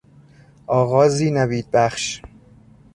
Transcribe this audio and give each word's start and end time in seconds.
آغازی 0.67 1.31
نوید 1.31 1.71
بخش 1.71 2.21